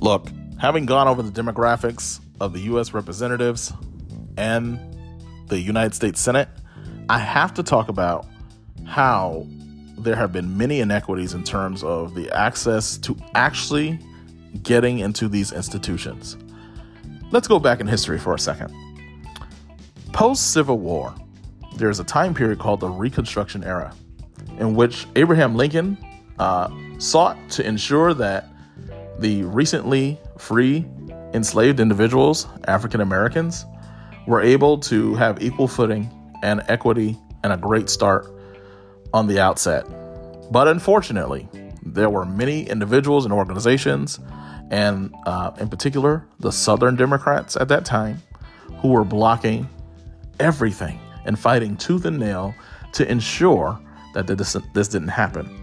Look, 0.01 0.29
having 0.59 0.87
gone 0.87 1.09
over 1.09 1.23
the 1.23 1.31
demographics 1.31 2.21
of 2.41 2.55
the 2.55 2.61
U.S. 2.61 2.95
representatives 2.95 3.71
and 4.39 4.81
the 5.49 5.61
United 5.61 5.95
States 5.95 6.19
Senate, 6.19 6.49
I 7.11 7.19
have 7.19 7.53
to 7.55 7.63
talk 7.63 7.91
about 7.91 8.27
how 8.87 9.47
there 9.99 10.17
have 10.17 10.33
been 10.33 10.57
many 10.57 10.81
inequities 10.81 11.35
in 11.35 11.45
terms 11.45 11.85
of 11.85 12.15
the 12.15 12.31
access 12.31 12.97
to 12.99 13.15
actually 13.35 13.99
getting 14.63 15.01
into 15.01 15.29
these 15.29 15.53
institutions. 15.53 16.39
Let's 17.31 17.47
go 17.47 17.59
back 17.59 17.81
in 17.81 17.87
history 17.87 18.19
for 18.19 18.35
a 18.35 18.39
second. 18.39 18.75
Post 20.15 20.53
Civil 20.53 20.79
War, 20.79 21.15
there's 21.77 22.01
a 22.01 22.05
time 22.05 22.33
period 22.33 22.59
called 22.59 22.81
the 22.81 22.89
Reconstruction 22.89 23.63
era, 23.65 23.95
in 24.59 24.75
which 24.75 25.07
Abraham 25.15 25.57
Lincoln 25.57 25.99
uh, 26.39 26.71
sought 26.99 27.37
to 27.51 27.67
ensure 27.67 28.15
that 28.15 28.50
the 29.21 29.43
recently 29.45 30.19
free 30.39 30.87
enslaved 31.35 31.79
individuals, 31.79 32.47
African 32.65 33.01
Americans, 33.01 33.67
were 34.27 34.41
able 34.41 34.79
to 34.79 35.15
have 35.15 35.43
equal 35.43 35.69
footing 35.69 36.09
and 36.43 36.63
equity 36.69 37.17
and 37.45 37.53
a 37.53 37.57
great 37.57 37.89
start 37.91 38.27
on 39.13 39.27
the 39.27 39.39
outset. 39.39 39.87
But 40.51 40.69
unfortunately, 40.69 41.49
there 41.83 42.11
were 42.11 42.25
many 42.25 42.69
individuals 42.69 43.25
and 43.25 43.33
organizations, 43.33 44.19
and 44.71 45.15
uh, 45.27 45.53
in 45.59 45.69
particular, 45.69 46.27
the 46.39 46.51
Southern 46.51 46.97
Democrats 46.97 47.57
at 47.57 47.69
that 47.69 47.85
time, 47.85 48.23
who 48.79 48.89
were 48.89 49.05
blocking 49.05 49.69
everything 50.39 50.99
and 51.25 51.39
fighting 51.39 51.77
tooth 51.77 52.05
and 52.07 52.19
nail 52.19 52.55
to 52.93 53.11
ensure 53.11 53.79
that 54.15 54.27
this, 54.27 54.57
this 54.75 54.89
didn't 54.89 55.09
happen. 55.09 55.60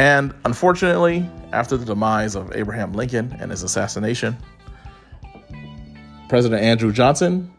And 0.00 0.32
unfortunately, 0.46 1.28
after 1.52 1.76
the 1.76 1.84
demise 1.84 2.34
of 2.34 2.56
Abraham 2.56 2.94
Lincoln 2.94 3.36
and 3.38 3.50
his 3.50 3.62
assassination, 3.62 4.34
President 6.30 6.62
Andrew 6.62 6.90
Johnson 6.90 7.52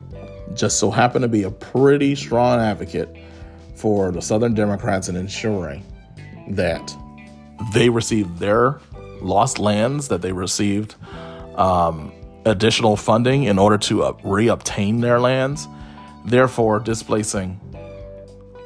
just 0.55 0.79
so 0.79 0.89
happened 0.89 1.21
to 1.21 1.29
be 1.29 1.43
a 1.43 1.51
pretty 1.51 2.15
strong 2.15 2.60
advocate 2.60 3.15
for 3.75 4.12
the 4.12 4.24
Southern 4.24 4.55
Democrats 4.55 5.07
in 5.07 5.15
ensuring 5.15 5.86
that 6.50 6.91
they 7.74 7.89
received 7.89 8.39
their 8.39 8.79
lost 9.21 9.60
lands, 9.60 10.07
that 10.07 10.24
they 10.24 10.31
received 10.31 10.95
um, 11.57 12.12
additional 12.45 12.98
funding 12.98 13.43
in 13.43 13.60
order 13.60 13.77
to 13.77 14.01
uh, 14.01 14.13
reobtain 14.24 15.00
their 15.00 15.19
lands, 15.19 15.67
therefore 16.25 16.79
displacing 16.79 17.62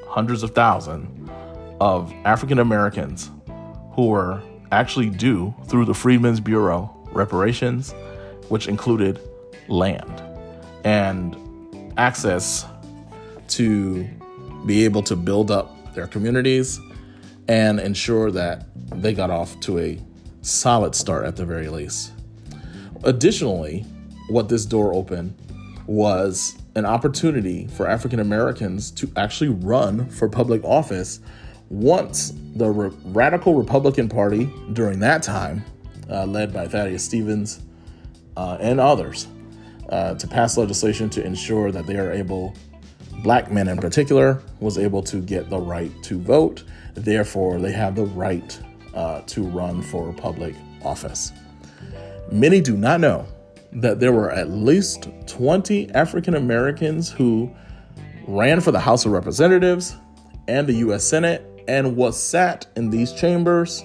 hundreds 0.07 0.43
of 0.43 0.51
thousands 0.51 1.29
of 1.81 2.13
African 2.23 2.59
Americans 2.59 3.31
who 3.95 4.07
were 4.07 4.41
actually 4.71 5.09
due 5.09 5.53
through 5.65 5.85
the 5.85 5.93
Freedmen's 5.93 6.39
Bureau 6.39 6.95
reparations, 7.11 7.93
which 8.49 8.67
included 8.67 9.19
land 9.67 10.21
and 10.83 11.35
access 11.97 12.65
to 13.47 14.07
be 14.65 14.83
able 14.83 15.01
to 15.03 15.15
build 15.15 15.49
up 15.49 15.93
their 15.95 16.07
communities 16.07 16.79
and 17.47 17.79
ensure 17.79 18.31
that 18.31 18.65
they 19.01 19.13
got 19.13 19.29
off 19.29 19.59
to 19.61 19.79
a 19.79 19.99
solid 20.41 20.93
start 20.93 21.25
at 21.25 21.35
the 21.35 21.45
very 21.45 21.69
least. 21.69 22.11
Additionally, 23.03 23.85
what 24.29 24.49
this 24.49 24.65
door 24.65 24.93
opened 24.93 25.35
was 25.87 26.57
an 26.75 26.85
opportunity 26.85 27.67
for 27.67 27.87
African 27.87 28.19
Americans 28.19 28.91
to 28.91 29.09
actually 29.15 29.49
run 29.49 30.09
for 30.09 30.27
public 30.27 30.63
office 30.63 31.19
once 31.69 32.33
the 32.55 32.69
Re- 32.69 32.95
Radical 33.05 33.55
Republican 33.55 34.09
Party 34.09 34.49
during 34.73 34.99
that 34.99 35.23
time, 35.23 35.63
uh, 36.09 36.25
led 36.25 36.53
by 36.53 36.67
Thaddeus 36.67 37.03
Stevens 37.03 37.61
uh, 38.37 38.57
and 38.59 38.79
others, 38.79 39.27
uh, 39.89 40.15
to 40.15 40.27
pass 40.27 40.57
legislation 40.57 41.09
to 41.11 41.23
ensure 41.23 41.71
that 41.71 41.85
they 41.85 41.97
are 41.97 42.11
able 42.11 42.55
black 43.23 43.51
men 43.51 43.67
in 43.67 43.77
particular, 43.77 44.41
was 44.59 44.77
able 44.77 45.01
to 45.03 45.17
get 45.17 45.49
the 45.49 45.57
right 45.59 45.91
to 46.03 46.19
vote. 46.19 46.63
Therefore, 46.93 47.59
they 47.59 47.71
have 47.71 47.95
the 47.95 48.05
right 48.05 48.59
uh, 48.93 49.21
to 49.21 49.43
run 49.43 49.81
for 49.81 50.13
public 50.13 50.55
office. 50.83 51.31
Many 52.31 52.61
do 52.61 52.77
not 52.77 52.99
know 52.99 53.27
that 53.73 53.99
there 53.99 54.11
were 54.11 54.31
at 54.31 54.49
least 54.49 55.07
20 55.27 55.91
African 55.91 56.35
Americans 56.35 57.11
who 57.11 57.53
ran 58.27 58.61
for 58.61 58.71
the 58.71 58.79
House 58.79 59.05
of 59.05 59.11
Representatives 59.11 59.95
and 60.47 60.65
the 60.67 60.73
U.S. 60.73 61.03
Senate 61.03 61.54
and 61.67 61.95
was 61.95 62.21
sat 62.21 62.67
in 62.75 62.89
these 62.89 63.11
chambers. 63.13 63.83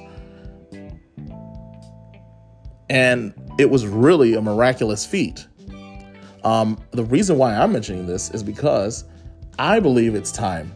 And 2.89 3.35
it 3.59 3.71
was 3.71 3.87
really 3.87 4.35
a 4.35 4.43
miraculous 4.43 5.07
feat. 5.07 5.47
Um, 6.45 6.79
the 6.93 7.05
reason 7.05 7.37
why 7.37 7.55
I'm 7.55 7.73
mentioning 7.73 8.07
this 8.07 8.31
is 8.31 8.43
because 8.43 9.05
I 9.59 9.79
believe 9.81 10.15
it's 10.15 10.33
time 10.33 10.73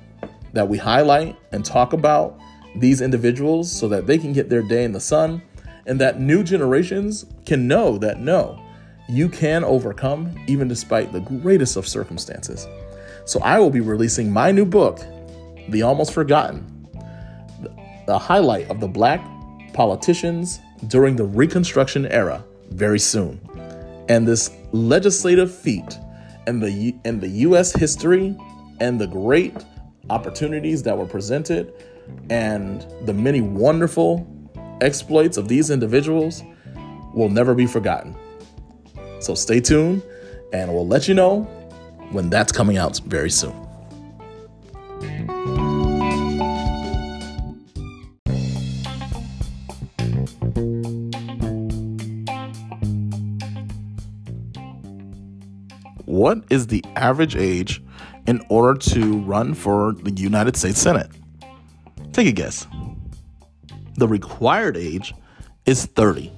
that 0.52 0.68
we 0.68 0.78
highlight 0.78 1.36
and 1.52 1.64
talk 1.64 1.92
about 1.92 2.38
these 2.76 3.00
individuals 3.00 3.70
so 3.70 3.88
that 3.88 4.06
they 4.06 4.18
can 4.18 4.32
get 4.32 4.48
their 4.48 4.62
day 4.62 4.84
in 4.84 4.92
the 4.92 5.00
sun 5.00 5.42
and 5.86 6.00
that 6.00 6.20
new 6.20 6.42
generations 6.42 7.26
can 7.44 7.66
know 7.66 7.98
that 7.98 8.20
no, 8.20 8.60
you 9.08 9.28
can 9.28 9.64
overcome 9.64 10.34
even 10.46 10.68
despite 10.68 11.12
the 11.12 11.20
greatest 11.20 11.76
of 11.76 11.86
circumstances. 11.86 12.66
So 13.26 13.40
I 13.40 13.58
will 13.58 13.70
be 13.70 13.80
releasing 13.80 14.30
my 14.30 14.50
new 14.52 14.64
book, 14.64 15.00
The 15.68 15.82
Almost 15.82 16.12
Forgotten, 16.12 16.73
the 18.06 18.18
highlight 18.18 18.70
of 18.70 18.80
the 18.80 18.88
black 18.88 19.20
politicians 19.72 20.60
during 20.88 21.16
the 21.16 21.24
Reconstruction 21.24 22.06
era, 22.06 22.44
very 22.70 22.98
soon. 22.98 23.40
And 24.08 24.26
this 24.26 24.50
legislative 24.72 25.54
feat 25.54 25.98
and 26.46 26.62
the 26.62 26.94
and 27.04 27.20
the 27.20 27.28
US 27.28 27.72
history 27.72 28.36
and 28.80 29.00
the 29.00 29.06
great 29.06 29.64
opportunities 30.10 30.82
that 30.82 30.96
were 30.96 31.06
presented 31.06 31.72
and 32.28 32.86
the 33.06 33.14
many 33.14 33.40
wonderful 33.40 34.26
exploits 34.80 35.36
of 35.36 35.48
these 35.48 35.70
individuals 35.70 36.42
will 37.14 37.30
never 37.30 37.54
be 37.54 37.66
forgotten. 37.66 38.14
So 39.20 39.34
stay 39.34 39.60
tuned 39.60 40.02
and 40.52 40.72
we'll 40.72 40.86
let 40.86 41.08
you 41.08 41.14
know 41.14 41.42
when 42.10 42.28
that's 42.28 42.52
coming 42.52 42.76
out 42.76 42.98
very 43.06 43.30
soon. 43.30 43.63
What 56.06 56.44
is 56.50 56.66
the 56.66 56.84
average 56.96 57.36
age 57.36 57.82
in 58.26 58.44
order 58.48 58.78
to 58.90 59.18
run 59.20 59.54
for 59.54 59.92
the 59.92 60.10
United 60.12 60.56
States 60.56 60.80
Senate? 60.80 61.08
Take 62.12 62.26
a 62.26 62.32
guess. 62.32 62.66
The 63.96 64.08
required 64.08 64.76
age 64.76 65.14
is 65.66 65.86
30. 65.86 66.32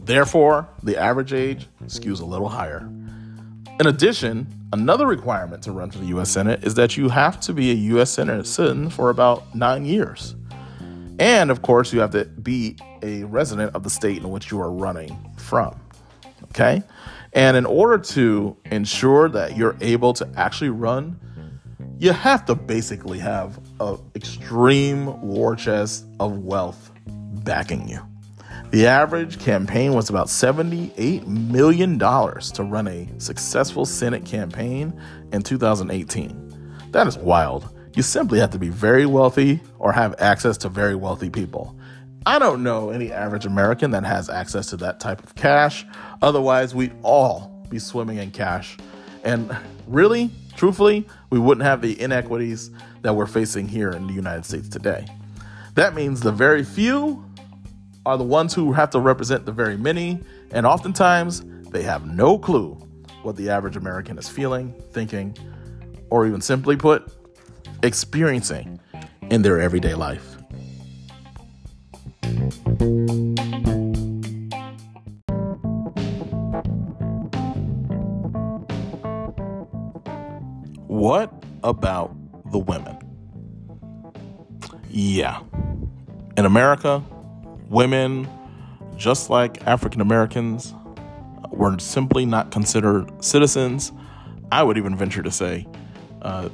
Therefore, 0.00 0.68
the 0.82 0.96
average 0.96 1.32
age 1.32 1.68
skews 1.86 2.20
a 2.20 2.24
little 2.24 2.48
higher. 2.48 2.88
In 3.80 3.86
addition, 3.86 4.46
another 4.72 5.06
requirement 5.06 5.62
to 5.64 5.72
run 5.72 5.90
for 5.90 5.98
the 5.98 6.06
U.S. 6.06 6.30
Senate 6.30 6.62
is 6.62 6.74
that 6.74 6.96
you 6.96 7.08
have 7.08 7.40
to 7.40 7.52
be 7.52 7.70
a 7.70 7.74
U.S. 7.74 8.10
citizen 8.10 8.90
for 8.90 9.10
about 9.10 9.54
nine 9.54 9.84
years. 9.84 10.36
And 11.18 11.50
of 11.50 11.62
course, 11.62 11.92
you 11.92 12.00
have 12.00 12.10
to 12.10 12.24
be 12.24 12.76
a 13.02 13.24
resident 13.24 13.74
of 13.74 13.82
the 13.82 13.90
state 13.90 14.18
in 14.18 14.30
which 14.30 14.50
you 14.50 14.60
are 14.60 14.70
running 14.70 15.16
from. 15.36 15.78
Okay? 16.44 16.82
And 17.34 17.56
in 17.56 17.66
order 17.66 17.98
to 17.98 18.56
ensure 18.70 19.28
that 19.28 19.56
you're 19.56 19.76
able 19.80 20.12
to 20.14 20.28
actually 20.36 20.70
run, 20.70 21.18
you 21.98 22.12
have 22.12 22.44
to 22.46 22.54
basically 22.54 23.18
have 23.18 23.58
an 23.80 23.98
extreme 24.14 25.20
war 25.20 25.56
chest 25.56 26.06
of 26.20 26.38
wealth 26.38 26.92
backing 27.06 27.88
you. 27.88 28.00
The 28.70 28.86
average 28.86 29.38
campaign 29.38 29.94
was 29.94 30.10
about 30.10 30.26
$78 30.28 31.26
million 31.26 31.98
to 31.98 32.62
run 32.62 32.88
a 32.88 33.08
successful 33.18 33.84
Senate 33.84 34.24
campaign 34.24 34.98
in 35.32 35.42
2018. 35.42 36.88
That 36.90 37.06
is 37.06 37.18
wild. 37.18 37.68
You 37.94 38.02
simply 38.02 38.40
have 38.40 38.50
to 38.50 38.58
be 38.58 38.68
very 38.68 39.06
wealthy 39.06 39.60
or 39.78 39.92
have 39.92 40.14
access 40.18 40.56
to 40.58 40.68
very 40.68 40.96
wealthy 40.96 41.30
people. 41.30 41.76
I 42.26 42.38
don't 42.38 42.62
know 42.62 42.88
any 42.88 43.12
average 43.12 43.44
American 43.44 43.90
that 43.90 44.04
has 44.04 44.30
access 44.30 44.68
to 44.70 44.78
that 44.78 44.98
type 44.98 45.22
of 45.22 45.34
cash. 45.34 45.84
Otherwise, 46.22 46.74
we'd 46.74 46.94
all 47.02 47.66
be 47.68 47.78
swimming 47.78 48.16
in 48.16 48.30
cash. 48.30 48.78
And 49.24 49.54
really, 49.86 50.30
truthfully, 50.56 51.06
we 51.28 51.38
wouldn't 51.38 51.66
have 51.66 51.82
the 51.82 52.00
inequities 52.00 52.70
that 53.02 53.14
we're 53.14 53.26
facing 53.26 53.68
here 53.68 53.90
in 53.90 54.06
the 54.06 54.14
United 54.14 54.46
States 54.46 54.68
today. 54.68 55.06
That 55.74 55.94
means 55.94 56.20
the 56.20 56.32
very 56.32 56.64
few 56.64 57.22
are 58.06 58.16
the 58.16 58.24
ones 58.24 58.54
who 58.54 58.72
have 58.72 58.90
to 58.90 59.00
represent 59.00 59.44
the 59.44 59.52
very 59.52 59.76
many, 59.76 60.20
and 60.50 60.64
oftentimes 60.64 61.42
they 61.70 61.82
have 61.82 62.06
no 62.06 62.38
clue 62.38 62.72
what 63.22 63.36
the 63.36 63.50
average 63.50 63.76
American 63.76 64.16
is 64.16 64.28
feeling, 64.28 64.74
thinking, 64.92 65.36
or 66.08 66.26
even 66.26 66.40
simply 66.40 66.76
put, 66.76 67.12
experiencing 67.82 68.80
in 69.30 69.42
their 69.42 69.60
everyday 69.60 69.94
life. 69.94 70.33
What 81.04 81.30
about 81.62 82.16
the 82.50 82.58
women? 82.58 82.96
Yeah. 84.88 85.42
In 86.38 86.46
America, 86.46 87.04
women, 87.68 88.26
just 88.96 89.28
like 89.28 89.66
African 89.66 90.00
Americans, 90.00 90.72
were 91.50 91.78
simply 91.78 92.24
not 92.24 92.50
considered 92.50 93.12
citizens. 93.22 93.92
I 94.50 94.62
would 94.62 94.78
even 94.78 94.96
venture 94.96 95.22
to 95.22 95.30
say 95.30 95.66
uh, 96.22 96.48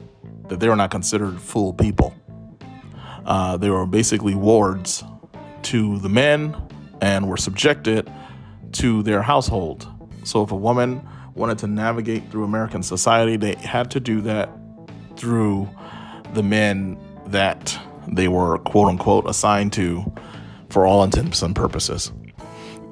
that 0.49 0.59
they 0.59 0.69
were 0.69 0.75
not 0.75 0.90
considered 0.90 1.40
full 1.40 1.73
people. 1.73 2.12
Uh, 3.25 3.57
they 3.57 3.71
were 3.71 3.87
basically 3.87 4.35
wards 4.35 5.04
to 5.62 6.00
the 6.00 6.09
men 6.09 6.57
and 7.00 7.28
were 7.28 7.37
subjected 7.37 8.12
to 8.73 9.04
their 9.04 9.23
household. 9.23 9.87
So 10.25 10.42
if 10.42 10.50
a 10.50 10.57
woman 10.57 11.09
wanted 11.34 11.58
to 11.58 11.66
navigate 11.66 12.30
through 12.30 12.44
American 12.44 12.82
society, 12.82 13.37
they 13.37 13.54
had 13.54 13.90
to 13.92 14.00
do 14.00 14.20
that 14.22 14.50
through 15.16 15.68
the 16.34 16.42
men 16.42 16.99
that 17.26 17.78
they 18.08 18.28
were 18.28 18.58
quote 18.58 18.88
unquote 18.88 19.28
assigned 19.28 19.72
to 19.75 20.12
for 20.68 20.87
all 20.87 21.02
intents 21.02 21.42
and 21.42 21.54
purposes. 21.54 22.12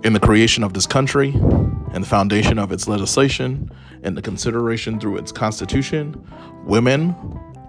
In 0.04 0.12
the 0.12 0.21
creation 0.21 0.62
of 0.62 0.75
this 0.75 0.87
country 0.87 1.30
and 1.30 2.04
the 2.04 2.09
foundation 2.09 2.59
of 2.59 2.71
its 2.71 2.87
legislation 2.87 3.71
and 4.02 4.16
the 4.16 4.23
consideration 4.23 5.00
through 5.00 5.16
its 5.16 5.33
constitution, 5.33 6.14
women 6.64 7.14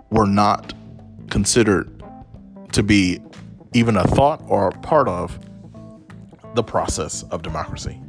were 0.10 0.28
not 0.28 0.74
considered 1.30 2.04
to 2.72 2.84
be 2.84 3.20
even 3.74 3.98
a 3.98 4.04
thought 4.08 4.44
or 4.48 4.68
a 4.68 4.72
part 4.72 5.08
of 5.08 5.40
the 6.56 6.64
process 6.64 7.24
of 7.32 7.42
democracy. 7.42 8.00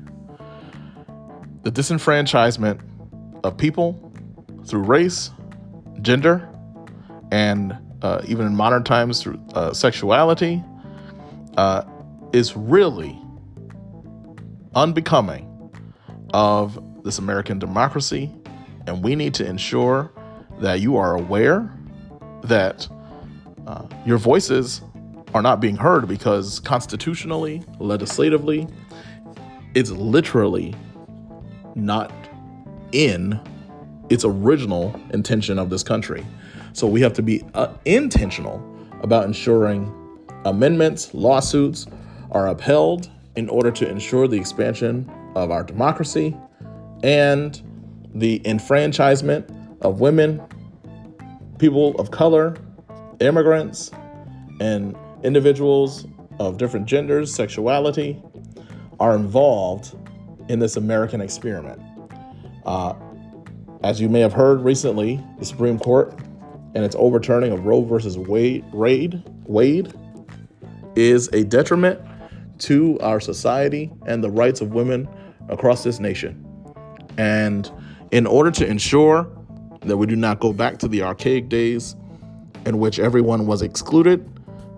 The 1.62 1.70
disenfranchisement 1.70 2.80
of 3.44 3.56
people 3.56 4.12
through 4.64 4.82
race, 4.82 5.30
gender, 6.02 6.48
and 7.30 7.76
uh, 8.02 8.22
even 8.26 8.46
in 8.46 8.54
modern 8.56 8.84
times 8.84 9.22
through 9.22 9.38
uh, 9.54 9.72
sexuality 9.72 10.62
uh, 11.56 11.84
is 12.32 12.56
really 12.56 13.18
unbecoming 14.74 15.46
of 16.32 16.78
this 17.04 17.18
American 17.18 17.58
democracy. 17.58 18.30
And 18.86 19.02
we 19.02 19.14
need 19.14 19.34
to 19.34 19.46
ensure 19.46 20.10
that 20.60 20.80
you 20.80 20.96
are 20.96 21.14
aware 21.14 21.72
that 22.44 22.88
uh, 23.66 23.86
your 24.06 24.18
voices 24.18 24.80
are 25.34 25.42
not 25.42 25.60
being 25.60 25.76
heard 25.76 26.08
because 26.08 26.60
constitutionally, 26.60 27.62
legislatively, 27.78 28.66
it's 29.74 29.90
literally 29.90 30.74
not 31.74 32.12
in 32.92 33.40
its 34.08 34.24
original 34.24 34.98
intention 35.12 35.58
of 35.58 35.70
this 35.70 35.82
country. 35.82 36.26
So 36.72 36.86
we 36.86 37.00
have 37.00 37.12
to 37.14 37.22
be 37.22 37.44
uh, 37.54 37.72
intentional 37.84 38.64
about 39.02 39.24
ensuring 39.24 39.92
amendments, 40.44 41.14
lawsuits 41.14 41.86
are 42.30 42.48
upheld 42.48 43.10
in 43.36 43.48
order 43.48 43.70
to 43.70 43.88
ensure 43.88 44.28
the 44.28 44.36
expansion 44.36 45.10
of 45.34 45.50
our 45.50 45.62
democracy 45.62 46.36
and 47.02 47.62
the 48.14 48.42
enfranchisement 48.44 49.48
of 49.80 50.00
women, 50.00 50.42
people 51.58 51.98
of 52.00 52.10
color, 52.10 52.56
immigrants, 53.20 53.90
and 54.60 54.96
individuals 55.22 56.06
of 56.38 56.58
different 56.58 56.86
genders, 56.86 57.32
sexuality 57.32 58.20
are 58.98 59.14
involved 59.14 59.96
in 60.50 60.58
this 60.58 60.76
American 60.76 61.20
experiment. 61.20 61.80
Uh, 62.66 62.92
as 63.84 64.00
you 64.00 64.08
may 64.08 64.18
have 64.18 64.32
heard 64.32 64.60
recently, 64.62 65.24
the 65.38 65.44
Supreme 65.44 65.78
Court 65.78 66.12
and 66.74 66.84
its 66.84 66.96
overturning 66.98 67.52
of 67.52 67.64
Roe 67.64 67.82
versus 67.82 68.18
Wade, 68.18 68.64
Wade, 68.72 69.22
Wade 69.44 69.94
is 70.96 71.28
a 71.28 71.44
detriment 71.44 72.00
to 72.58 72.98
our 72.98 73.20
society 73.20 73.92
and 74.06 74.24
the 74.24 74.30
rights 74.30 74.60
of 74.60 74.72
women 74.72 75.08
across 75.48 75.84
this 75.84 76.00
nation. 76.00 76.44
And 77.16 77.70
in 78.10 78.26
order 78.26 78.50
to 78.50 78.66
ensure 78.66 79.30
that 79.82 79.96
we 79.96 80.06
do 80.08 80.16
not 80.16 80.40
go 80.40 80.52
back 80.52 80.78
to 80.78 80.88
the 80.88 81.02
archaic 81.02 81.48
days 81.48 81.94
in 82.66 82.80
which 82.80 82.98
everyone 82.98 83.46
was 83.46 83.62
excluded, 83.62 84.28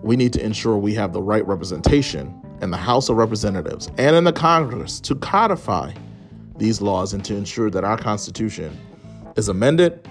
we 0.03 0.17
need 0.17 0.33
to 0.33 0.45
ensure 0.45 0.77
we 0.77 0.93
have 0.93 1.13
the 1.13 1.21
right 1.21 1.45
representation 1.47 2.42
in 2.63 2.71
the 2.71 2.77
House 2.77 3.09
of 3.09 3.17
Representatives 3.17 3.91
and 3.97 4.15
in 4.15 4.23
the 4.23 4.31
Congress 4.31 5.01
to 5.01 5.15
codify 5.15 5.91
these 6.57 6.81
laws 6.81 7.13
and 7.13 7.23
to 7.25 7.35
ensure 7.35 7.69
that 7.69 7.83
our 7.83 7.97
Constitution 7.97 8.75
is 9.35 9.49
amended 9.49 10.07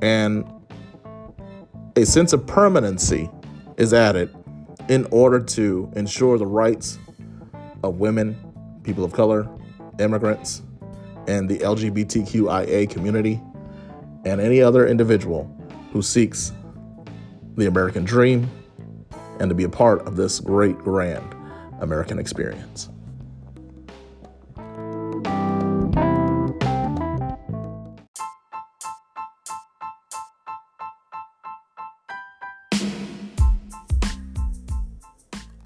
and 0.00 0.42
a 1.94 2.06
sense 2.06 2.32
of 2.32 2.46
permanency 2.46 3.28
is 3.76 3.92
added 3.92 4.34
in 4.88 5.06
order 5.10 5.38
to 5.38 5.92
ensure 5.94 6.38
the 6.38 6.46
rights 6.46 6.98
of 7.84 8.00
women, 8.00 8.34
people 8.84 9.04
of 9.04 9.12
color, 9.12 9.46
immigrants, 10.00 10.62
and 11.28 11.46
the 11.46 11.58
LGBTQIA 11.58 12.88
community, 12.88 13.38
and 14.24 14.40
any 14.40 14.62
other 14.62 14.86
individual 14.86 15.44
who 15.92 16.00
seeks 16.00 16.52
the 17.56 17.66
American 17.66 18.02
dream 18.02 18.48
and 19.40 19.50
to 19.50 19.54
be 19.54 19.64
a 19.64 19.68
part 19.68 20.00
of 20.06 20.16
this 20.16 20.40
great, 20.40 20.78
grand 20.78 21.34
American 21.82 22.18
experience. 22.18 22.88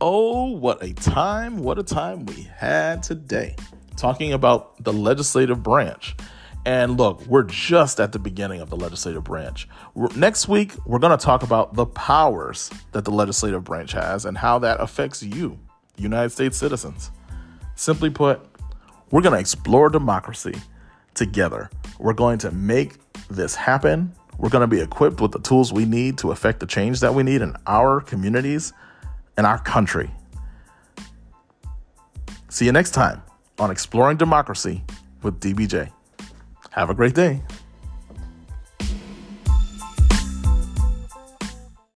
Oh, 0.01 0.51
what 0.59 0.83
a 0.83 0.93
time, 0.93 1.59
what 1.59 1.79
a 1.79 1.83
time 1.83 2.27
we 2.27 2.43
had 2.43 3.03
today 3.03 3.57
talking 3.97 4.33
about 4.33 4.83
the 4.85 4.93
legislative 4.93 5.63
branch. 5.63 6.15
And 6.65 6.99
look, 6.99 7.25
we're 7.27 7.45
just 7.45 8.01
at 8.01 8.13
the 8.13 8.19
beginning 8.19 8.61
of 8.61 8.71
the 8.71 8.77
legislative 8.77 9.25
branch. 9.25 9.69
Next 10.17 10.49
week, 10.49 10.73
we're 10.85 10.99
going 10.99 11.17
to 11.17 11.25
talk 11.25 11.43
about 11.43 11.75
the 11.75 11.87
powers 11.87 12.71
that 12.93 13.05
the 13.05 13.13
legislative 13.13 13.65
branch 13.65 13.93
has 13.93 14.25
and 14.25 14.37
how 14.37 14.59
that 14.59 14.81
affects 14.81 15.23
you, 15.23 15.59
United 15.99 16.31
States 16.31 16.57
citizens. 16.57 17.11
Simply 17.75 18.11
put, 18.11 18.41
we're 19.11 19.23
going 19.23 19.35
to 19.35 19.39
explore 19.39 19.89
democracy 19.89 20.55
together. 21.15 21.71
We're 21.99 22.13
going 22.13 22.39
to 22.39 22.51
make 22.51 22.95
this 23.29 23.55
happen. 23.55 24.13
We're 24.39 24.51
going 24.51 24.63
to 24.63 24.67
be 24.67 24.81
equipped 24.81 25.21
with 25.21 25.33
the 25.33 25.41
tools 25.41 25.73
we 25.73 25.85
need 25.85 26.19
to 26.19 26.31
affect 26.31 26.61
the 26.61 26.67
change 26.67 27.01
that 27.01 27.15
we 27.15 27.23
need 27.23 27.43
in 27.43 27.57
our 27.67 28.01
communities 28.01 28.73
and 29.37 29.47
our 29.47 29.59
country. 29.59 30.11
See 32.49 32.65
you 32.65 32.73
next 32.73 32.93
time 32.93 33.23
on 33.59 33.71
Exploring 33.71 34.17
Democracy 34.17 34.83
with 35.23 35.41
DBJ. 35.41 35.91
Have 36.71 36.91
a 36.91 36.95
great 36.95 37.15
day. 37.15 37.43